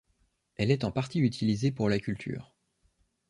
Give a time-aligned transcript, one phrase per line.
[0.55, 2.55] Elle est en partie utilisée pour la culture.